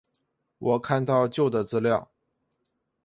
[0.57, 2.09] 我看到旧的资料